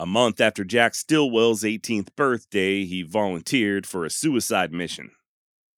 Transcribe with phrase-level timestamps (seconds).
[0.00, 5.10] A month after Jack Stilwell's 18th birthday, he volunteered for a suicide mission.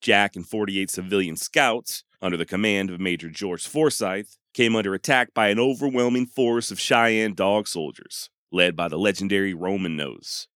[0.02, 5.32] Jack and 48 civilian scouts, under the command of Major George Forsyth, came under attack
[5.32, 10.48] by an overwhelming force of Cheyenne dog soldiers, led by the legendary Roman Nose.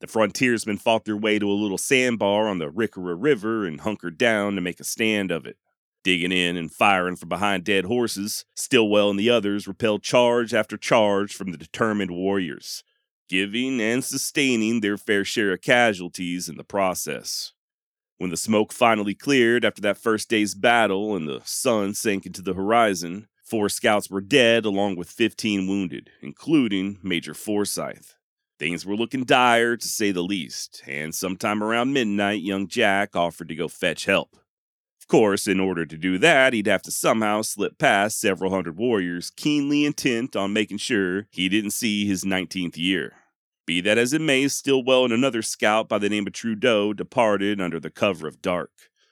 [0.00, 4.16] The frontiersmen fought their way to a little sandbar on the Arikaree River and hunkered
[4.16, 5.56] down to make a stand of it.
[6.04, 10.76] Digging in and firing from behind dead horses, Stilwell and the others repelled charge after
[10.76, 12.84] charge from the determined warriors,
[13.28, 17.52] giving and sustaining their fair share of casualties in the process.
[18.18, 22.42] When the smoke finally cleared after that first day's battle and the sun sank into
[22.42, 28.16] the horizon, four scouts were dead along with 15 wounded, including Major Forsyth.
[28.58, 33.48] Things were looking dire to say the least, and sometime around midnight, young Jack offered
[33.50, 34.36] to go fetch help.
[35.08, 39.30] Course, in order to do that, he'd have to somehow slip past several hundred warriors
[39.30, 43.14] keenly intent on making sure he didn't see his 19th year.
[43.64, 47.58] Be that as it may, Stilwell and another scout by the name of Trudeau departed
[47.60, 48.70] under the cover of dark.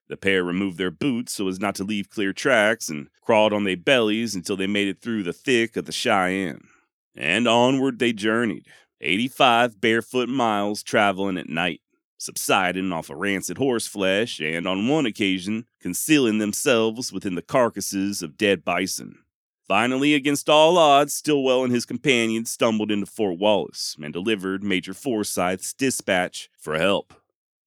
[0.08, 3.64] The pair removed their boots so as not to leave clear tracks and crawled on
[3.64, 6.68] their bellies until they made it through the thick of the Cheyenne.
[7.14, 8.66] And onward they journeyed,
[9.00, 11.80] 85 barefoot miles traveling at night,
[12.18, 18.20] subsiding off of rancid horse flesh, and on one occasion, concealing themselves within the carcasses
[18.20, 19.20] of dead bison.
[19.68, 24.92] Finally, against all odds, Stilwell and his companions stumbled into Fort Wallace and delivered Major
[24.92, 27.14] Forsyth's dispatch for help.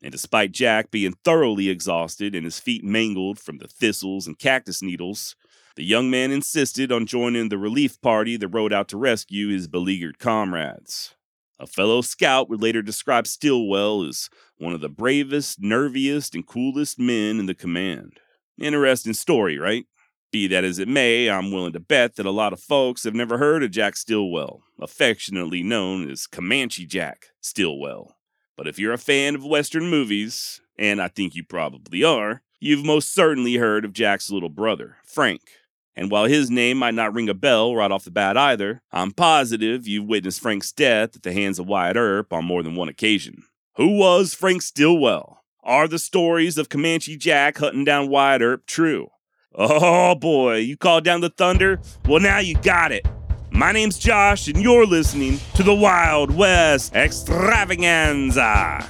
[0.03, 4.81] And despite Jack being thoroughly exhausted and his feet mangled from the thistles and cactus
[4.81, 5.37] needles,
[5.77, 9.69] the young man insisted on joining the relief party that rode out to rescue his
[9.69, 11.15] beleaguered comrades.
[11.59, 16.97] A fellow scout would later describe Stilwell as one of the bravest, nerviest, and coolest
[16.97, 18.19] men in the command.
[18.57, 19.85] Interesting story, right?
[20.31, 23.15] Be that as it may, I'm willing to bet that a lot of folks have
[23.15, 28.15] never heard of Jack Stilwell, affectionately known as Comanche Jack Stilwell.
[28.55, 32.85] But if you're a fan of Western movies, and I think you probably are, you've
[32.85, 35.41] most certainly heard of Jack's little brother, Frank.
[35.95, 39.11] And while his name might not ring a bell right off the bat either, I'm
[39.11, 42.89] positive you've witnessed Frank's death at the hands of Wyatt Earp on more than one
[42.89, 43.43] occasion.
[43.75, 45.43] Who was Frank Stilwell?
[45.63, 49.09] Are the stories of Comanche Jack hunting down Wyatt Earp true?
[49.53, 51.79] Oh boy, you called down the thunder?
[52.07, 53.05] Well, now you got it.
[53.51, 58.87] My name's Josh, and you're listening to the Wild West Extravaganza.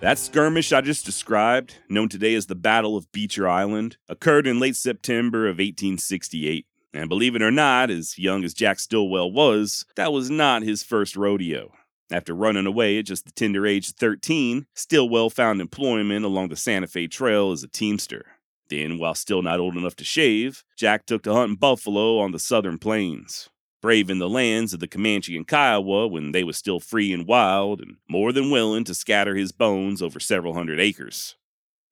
[0.00, 4.60] That skirmish I just described, known today as the Battle of Beecher Island, occurred in
[4.60, 6.66] late September of 1868.
[6.94, 10.84] And believe it or not, as young as Jack Stilwell was, that was not his
[10.84, 11.72] first rodeo.
[12.12, 16.56] After running away at just the tender age of 13, Stilwell found employment along the
[16.56, 18.24] Santa Fe Trail as a teamster.
[18.70, 22.38] Then, while still not old enough to shave, Jack took to hunting buffalo on the
[22.38, 23.48] southern plains,
[23.80, 27.80] braving the lands of the Comanche and Kiowa when they was still free and wild,
[27.80, 31.36] and more than willing to scatter his bones over several hundred acres.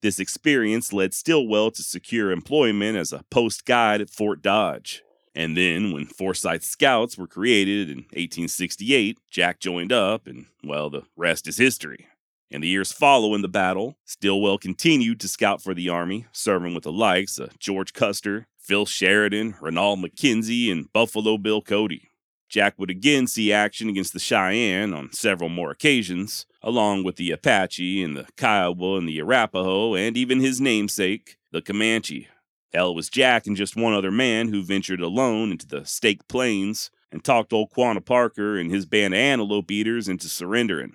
[0.01, 5.03] This experience led Stilwell to secure employment as a post guide at Fort Dodge.
[5.33, 11.03] And then, when Forsyth Scouts were created in 1868, Jack joined up, and, well, the
[11.15, 12.07] rest is history.
[12.49, 16.85] In the years following the battle, Stilwell continued to scout for the Army, serving with
[16.85, 22.09] the likes of George Custer, Phil Sheridan, Reynold McKenzie, and Buffalo Bill Cody.
[22.47, 27.31] Jack would again see action against the Cheyenne on several more occasions, along with the
[27.31, 32.29] Apache and the Kiowa and the Arapaho, and even his namesake, the Comanche.
[32.73, 36.91] Hell, was Jack and just one other man who ventured alone into the Staked Plains
[37.11, 40.93] and talked old Quanah Parker and his band of antelope eaters into surrendering.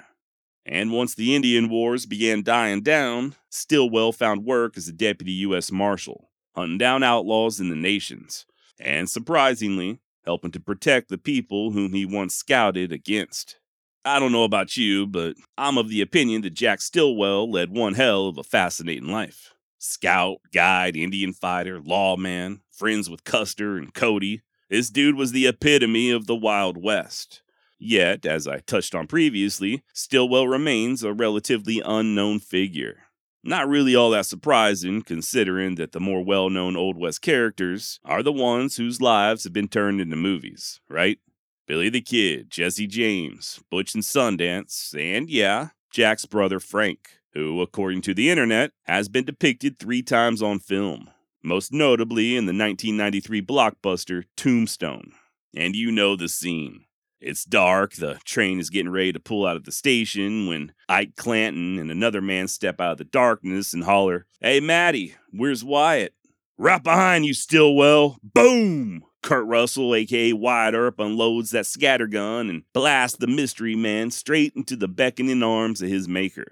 [0.65, 5.73] And once the Indian Wars began dying down, Stilwell found work as a deputy U.S.
[5.73, 8.47] Marshal, hunting down outlaws in the nations,
[8.79, 13.59] and surprisingly, helping to protect the people whom he once scouted against.
[14.05, 17.95] I don't know about you, but I'm of the opinion that Jack Stilwell led one
[17.95, 19.55] hell of a fascinating life.
[19.79, 24.43] Scout, guide, Indian fighter, lawman, friends with Custer and Cody.
[24.69, 27.42] This dude was the epitome of the Wild West.
[27.85, 33.07] Yet, as I touched on previously, Stilwell remains a relatively unknown figure.
[33.43, 38.23] Not really all that surprising, considering that the more well known Old West characters are
[38.23, 41.19] the ones whose lives have been turned into movies, right?
[41.67, 48.03] Billy the Kid, Jesse James, Butch and Sundance, and yeah, Jack's brother Frank, who, according
[48.03, 51.11] to the internet, has been depicted three times on film,
[51.43, 55.15] most notably in the 1993 blockbuster Tombstone.
[55.53, 56.85] And you know the scene.
[57.25, 61.15] It's dark, the train is getting ready to pull out of the station when Ike
[61.15, 66.15] Clanton and another man step out of the darkness and holler, Hey, Matty, where's Wyatt?
[66.59, 68.19] Right behind you, Stilwell.
[68.25, 69.05] Boom!
[69.23, 74.75] Kurt Russell, aka Wyatt Earp, unloads that scattergun and blasts the mystery man straight into
[74.75, 76.51] the beckoning arms of his maker.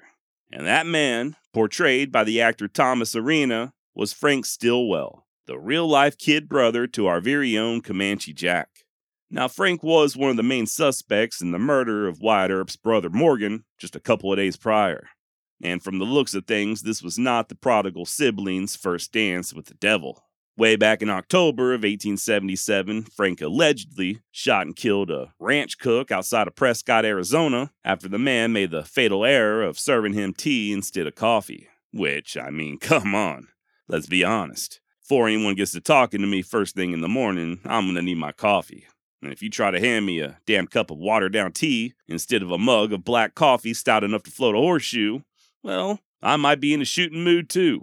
[0.52, 6.16] And that man, portrayed by the actor Tomas Arana, was Frank Stilwell, the real life
[6.16, 8.68] kid brother to our very own Comanche Jack.
[9.32, 13.08] Now, Frank was one of the main suspects in the murder of Wyatt Earp's brother
[13.08, 15.08] Morgan just a couple of days prior.
[15.62, 19.66] And from the looks of things, this was not the prodigal sibling's first dance with
[19.66, 20.24] the devil.
[20.56, 26.48] Way back in October of 1877, Frank allegedly shot and killed a ranch cook outside
[26.48, 31.06] of Prescott, Arizona, after the man made the fatal error of serving him tea instead
[31.06, 31.68] of coffee.
[31.92, 33.48] Which, I mean, come on.
[33.86, 34.80] Let's be honest.
[35.02, 38.18] Before anyone gets to talking to me first thing in the morning, I'm gonna need
[38.18, 38.86] my coffee.
[39.22, 42.42] And if you try to hand me a damn cup of watered down tea instead
[42.42, 45.20] of a mug of black coffee stout enough to float a horseshoe,
[45.62, 47.82] well, I might be in a shooting mood too.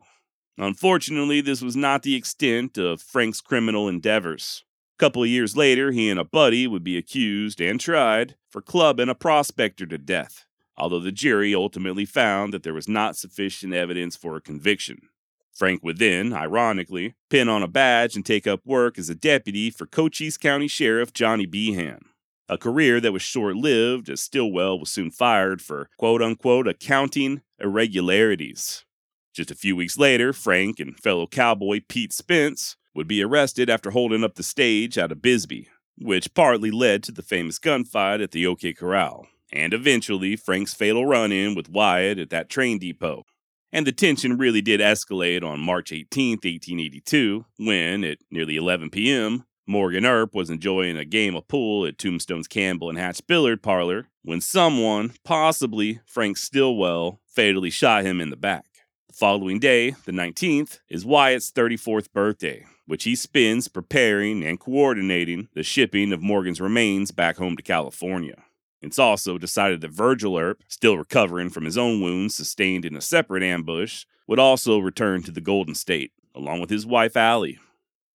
[0.57, 4.63] Unfortunately, this was not the extent of Frank's criminal endeavors.
[4.95, 8.61] A couple of years later, he and a buddy would be accused and tried for
[8.61, 10.45] clubbing a prospector to death,
[10.75, 15.09] although the jury ultimately found that there was not sufficient evidence for a conviction.
[15.57, 19.71] Frank would then, ironically, pin on a badge and take up work as a deputy
[19.71, 22.01] for Cochise County Sheriff Johnny Behan.
[22.47, 27.41] A career that was short lived, as Stilwell was soon fired for quote unquote accounting
[27.59, 28.85] irregularities.
[29.33, 33.89] Just a few weeks later, Frank and fellow cowboy Pete Spence would be arrested after
[33.89, 38.29] holding up the stage out of Bisbee, which partly led to the famous gunfight at
[38.29, 43.25] the OK Corral, and eventually Frank's fatal run in with Wyatt at that train depot.
[43.71, 49.45] And the tension really did escalate on March 18, 1882, when, at nearly 11 p.m.,
[49.69, 54.07] Morgan Earp was enjoying a game of pool at Tombstone's Campbell and Hatch Billiard Parlor
[54.23, 58.65] when someone, possibly Frank Stilwell, fatally shot him in the back.
[59.09, 65.49] The following day, the 19th, is Wyatt's 34th birthday, which he spends preparing and coordinating
[65.53, 68.45] the shipping of Morgan's remains back home to California.
[68.81, 73.01] It's also decided that Virgil Earp, still recovering from his own wounds sustained in a
[73.01, 77.59] separate ambush, would also return to the Golden State, along with his wife Allie.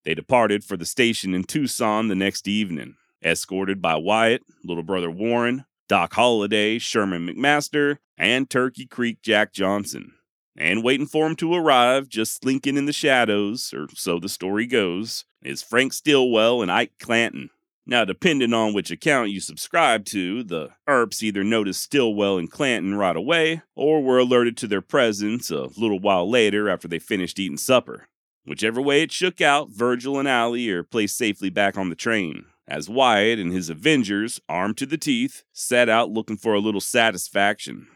[0.03, 5.11] They departed for the station in Tucson the next evening, escorted by Wyatt, little brother
[5.11, 10.13] Warren, Doc Holliday, Sherman McMaster, and Turkey Creek Jack Johnson.
[10.55, 14.67] And waiting for him to arrive, just slinking in the shadows, or so the story
[14.67, 17.49] goes, is Frank Stilwell and Ike Clanton,
[17.85, 22.95] now, depending on which account you subscribe to, the Earps either noticed Stilwell and Clanton
[22.95, 27.39] right away, or were alerted to their presence a little while later after they finished
[27.39, 28.07] eating supper.
[28.45, 32.45] Whichever way it shook out, Virgil and Allie are placed safely back on the train,
[32.67, 36.81] as Wyatt and his Avengers, armed to the teeth, set out looking for a little
[36.81, 37.87] satisfaction.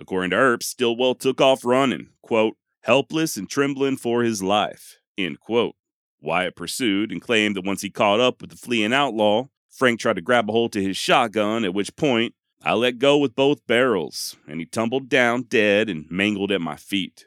[0.00, 5.38] According to Earps, Stilwell took off running, quote, helpless and trembling for his life, end
[5.38, 5.76] quote.
[6.20, 10.16] Wyatt pursued and claimed that once he caught up with the fleeing outlaw, Frank tried
[10.16, 13.66] to grab a hold to his shotgun, at which point I let go with both
[13.66, 17.26] barrels, and he tumbled down dead and mangled at my feet.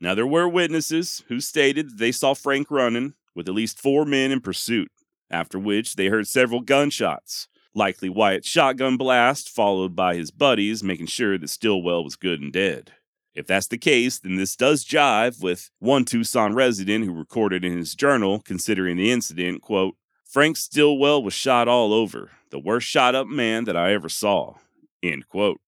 [0.00, 4.04] Now, there were witnesses who stated that they saw Frank running with at least four
[4.04, 4.90] men in pursuit,
[5.30, 11.06] after which they heard several gunshots, likely Wyatt's shotgun blast, followed by his buddies making
[11.06, 12.92] sure that Stilwell was good and dead.
[13.36, 17.76] If that's the case, then this does jive with one Tucson resident who recorded in
[17.76, 19.94] his journal considering the incident, quote,
[20.24, 24.54] Frank Stilwell was shot all over, the worst shot up man that I ever saw,
[25.02, 25.60] end quote.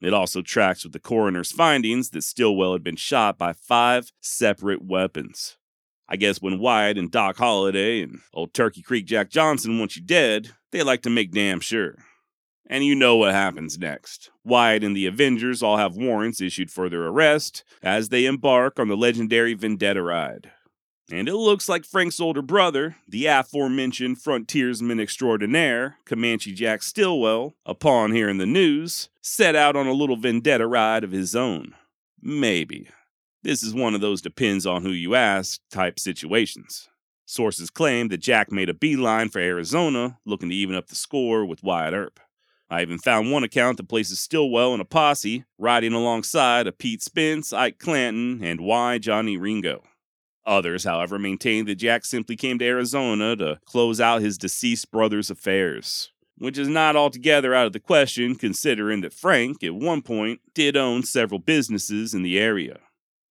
[0.00, 4.82] It also tracks with the coroner's findings that Stilwell had been shot by five separate
[4.82, 5.58] weapons.
[6.08, 10.02] I guess when Wyatt and Doc Holliday and old Turkey Creek Jack Johnson want you
[10.02, 11.96] dead, they like to make damn sure.
[12.70, 14.30] And you know what happens next.
[14.44, 18.86] Wyatt and the Avengers all have warrants issued for their arrest as they embark on
[18.86, 20.52] the legendary Vendetta ride.
[21.10, 28.12] And it looks like Frank's older brother, the aforementioned frontiersman extraordinaire, Comanche Jack Stilwell, upon
[28.12, 31.74] hearing the news, set out on a little vendetta ride of his own.
[32.22, 32.88] Maybe.
[33.42, 36.88] This is one of those depends on who you ask type situations.
[37.26, 41.44] Sources claim that Jack made a beeline for Arizona, looking to even up the score
[41.44, 42.20] with Wyatt Earp.
[42.70, 47.02] I even found one account that places Stilwell in a posse riding alongside a Pete
[47.02, 48.98] Spence, Ike Clanton, and Y.
[48.98, 49.82] Johnny Ringo.
[50.46, 55.30] Others, however, maintain that Jack simply came to Arizona to close out his deceased brother's
[55.30, 60.40] affairs, which is not altogether out of the question considering that Frank, at one point,
[60.54, 62.78] did own several businesses in the area.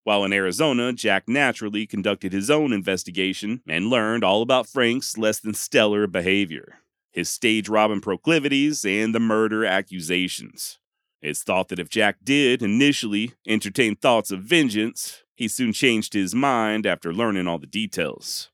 [0.02, 5.38] While in Arizona, Jack naturally conducted his own investigation and learned all about Frank's less
[5.38, 6.80] than stellar behavior.
[7.10, 10.78] His stage robbing proclivities, and the murder accusations.
[11.20, 16.34] It's thought that if Jack did initially entertain thoughts of vengeance, he soon changed his
[16.34, 18.50] mind after learning all the details.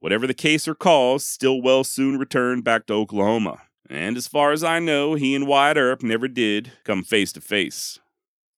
[0.00, 3.62] Whatever the case or cause, Stilwell soon returned back to Oklahoma.
[3.88, 7.40] And as far as I know, he and Wyatt Earp never did come face to
[7.40, 8.00] face.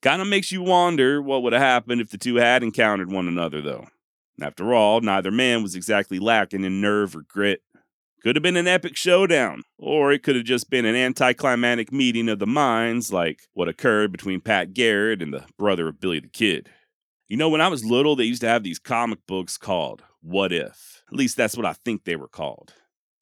[0.01, 3.61] Kinda makes you wonder what would have happened if the two had encountered one another,
[3.61, 3.89] though.
[4.41, 7.63] After all, neither man was exactly lacking in nerve or grit.
[8.25, 12.31] Could have been an epic showdown, or it could have just been an anticlimactic meeting
[12.31, 16.29] of the minds like what occurred between Pat Garrett and the brother of Billy the
[16.29, 16.71] Kid.
[17.29, 20.55] You know, when I was little, they used to have these comic books called What
[20.55, 21.03] If?
[21.13, 22.73] At least that's what I think they were called.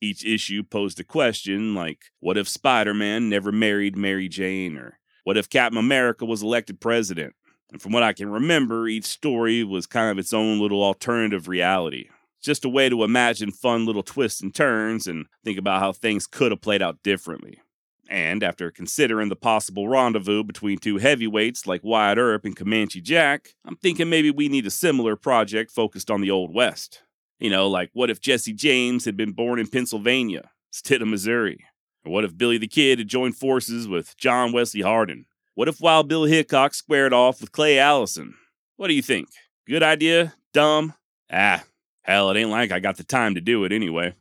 [0.01, 4.77] Each issue posed a question like, What if Spider Man never married Mary Jane?
[4.77, 7.35] Or what if Captain America was elected president?
[7.73, 11.49] And from what I can remember, each story was kind of its own little alternative
[11.49, 12.09] reality
[12.43, 16.27] just a way to imagine fun little twists and turns and think about how things
[16.27, 17.61] could have played out differently.
[18.09, 23.55] And after considering the possible rendezvous between two heavyweights like Wyatt Earp and Comanche Jack,
[23.65, 27.03] I'm thinking maybe we need a similar project focused on the Old West.
[27.39, 31.65] You know, like what if Jesse James had been born in Pennsylvania instead of Missouri?
[32.05, 35.27] Or what if Billy the Kid had joined forces with John Wesley Hardin?
[35.55, 38.35] What if Wild Bill Hickok squared off with Clay Allison?
[38.77, 39.29] What do you think?
[39.67, 40.35] Good idea?
[40.53, 40.95] Dumb?
[41.31, 41.65] Ah,
[42.03, 44.15] Hell, it ain't like I got the time to do it anyway.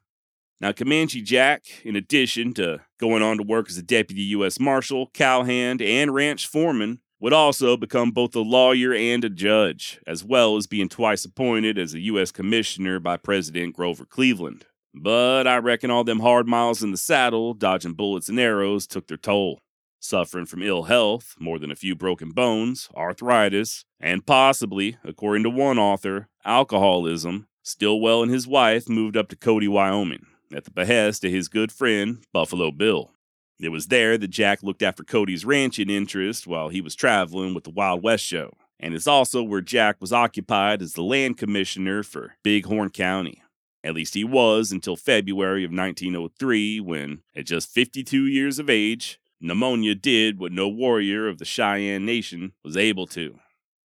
[0.60, 4.60] Now, Comanche Jack, in addition to going on to work as a deputy U.S.
[4.60, 10.24] Marshal, cowhand, and ranch foreman, would also become both a lawyer and a judge, as
[10.24, 12.32] well as being twice appointed as a U.S.
[12.32, 14.66] Commissioner by President Grover Cleveland.
[14.94, 19.08] But I reckon all them hard miles in the saddle, dodging bullets and arrows, took
[19.08, 19.62] their toll.
[20.00, 25.50] Suffering from ill health, more than a few broken bones, arthritis, and possibly, according to
[25.50, 31.24] one author, alcoholism, Stilwell and his wife moved up to Cody, Wyoming, at the behest
[31.24, 33.12] of his good friend, Buffalo Bill.
[33.60, 37.64] It was there that Jack looked after Cody's ranching interest while he was traveling with
[37.64, 42.02] the Wild West show, and it's also where Jack was occupied as the land commissioner
[42.02, 43.44] for Bighorn County.
[43.84, 49.20] At least he was until February of 1903, when, at just 52 years of age,
[49.40, 53.40] pneumonia did what no warrior of the Cheyenne Nation was able to.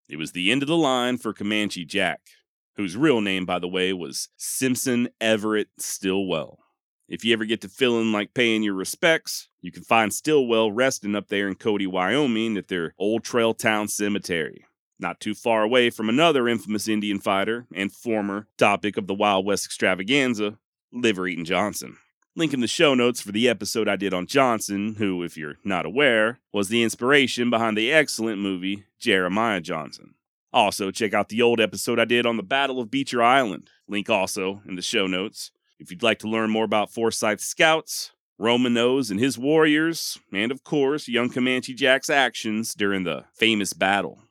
[0.08, 2.22] It was the end of the line for Comanche Jack,
[2.78, 6.60] whose real name, by the way, was Simpson Everett Stilwell.
[7.08, 11.16] If you ever get to feeling like paying your respects, you can find Stilwell resting
[11.16, 14.66] up there in Cody, Wyoming at their Old Trail Town Cemetery,
[15.00, 19.46] not too far away from another infamous Indian fighter and former topic of the Wild
[19.46, 20.58] West extravaganza,
[20.92, 21.98] Liver Eating Johnson.
[22.36, 25.58] Link in the show notes for the episode I did on Johnson, who, if you're
[25.64, 30.15] not aware, was the inspiration behind the excellent movie Jeremiah Johnson.
[30.56, 33.70] Also, check out the old episode I did on the Battle of Beecher Island.
[33.90, 35.52] Link also in the show notes.
[35.80, 40.54] If you'd like to learn more about Forsyth scouts, Roman Nose and his warriors, and
[40.54, 44.22] of course, young Comanche Jack's actions during the famous battle.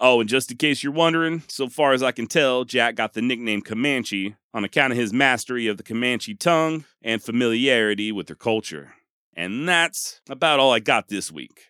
[0.00, 3.12] Oh, and just in case you're wondering, so far as I can tell, Jack got
[3.12, 8.26] the nickname Comanche on account of his mastery of the Comanche tongue and familiarity with
[8.26, 8.94] their culture.
[9.36, 11.67] And that's about all I got this week.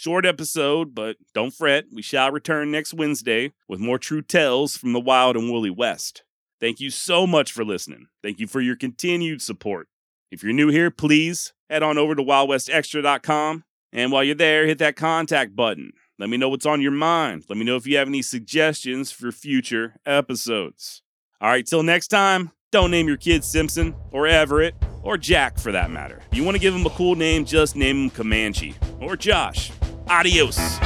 [0.00, 4.92] Short episode, but don't fret, we shall return next Wednesday with more true tales from
[4.92, 6.22] the wild and woolly West.
[6.60, 8.06] Thank you so much for listening.
[8.22, 9.88] Thank you for your continued support.
[10.30, 13.64] If you're new here, please head on over to wildwestextra.com.
[13.92, 15.90] And while you're there, hit that contact button.
[16.16, 17.46] Let me know what's on your mind.
[17.48, 21.02] Let me know if you have any suggestions for future episodes.
[21.40, 25.72] All right, till next time, don't name your kid Simpson or Everett or Jack for
[25.72, 26.20] that matter.
[26.30, 29.72] If you want to give him a cool name, just name him Comanche or Josh.
[30.08, 30.80] Adeus!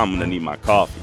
[0.00, 0.98] I'm gonna need my coffee.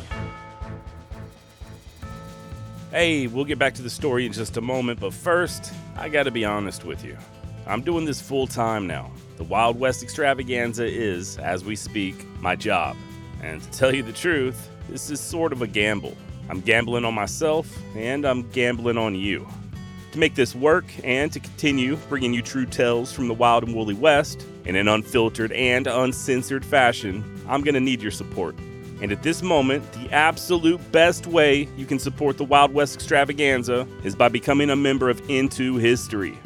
[2.90, 6.32] Hey, we'll get back to the story in just a moment, but first, I gotta
[6.32, 7.16] be honest with you.
[7.68, 9.12] I'm doing this full time now.
[9.36, 12.98] The Wild West extravaganza is, as we speak, my job.
[13.44, 16.18] And to tell you the truth, this is sort of a gamble.
[16.50, 19.48] I'm gambling on myself, and I'm gambling on you.
[20.14, 23.76] To make this work and to continue bringing you true tales from the wild and
[23.76, 28.56] woolly West in an unfiltered and uncensored fashion, I'm to need your support.
[29.02, 33.88] And at this moment, the absolute best way you can support the Wild West extravaganza
[34.04, 36.38] is by becoming a member of Into History.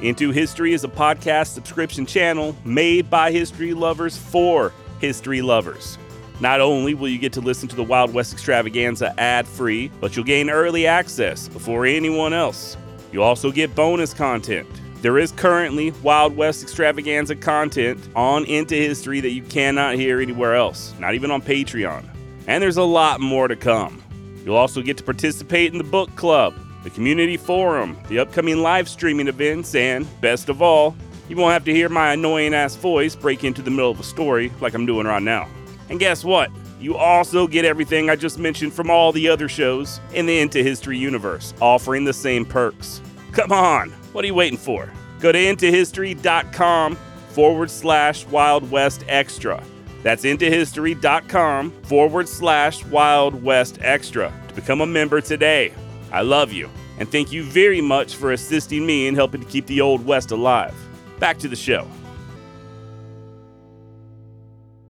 [0.00, 5.98] Into History is a podcast subscription channel made by history lovers for history lovers.
[6.40, 10.14] Not only will you get to listen to the Wild West extravaganza ad free, but
[10.14, 12.76] you'll gain early access before anyone else.
[13.10, 14.68] You'll also get bonus content.
[15.00, 20.56] There is currently Wild West extravaganza content on Into History that you cannot hear anywhere
[20.56, 22.04] else, not even on Patreon.
[22.48, 24.02] And there's a lot more to come.
[24.44, 26.52] You'll also get to participate in the book club,
[26.82, 30.96] the community forum, the upcoming live streaming events, and best of all,
[31.28, 34.04] you won't have to hear my annoying ass voice break into the middle of a
[34.04, 35.46] story like I'm doing right now.
[35.90, 36.50] And guess what?
[36.80, 40.60] You also get everything I just mentioned from all the other shows in the Into
[40.60, 43.00] History universe, offering the same perks.
[43.30, 44.90] Come on, what are you waiting for?
[45.20, 46.96] Go to intohistory.com
[47.28, 49.62] forward slash Wild West Extra.
[50.02, 55.72] That's intohistory.com forward slash Wild West Extra to become a member today.
[56.10, 59.66] I love you, and thank you very much for assisting me in helping to keep
[59.66, 60.74] the Old West alive.
[61.20, 61.86] Back to the show.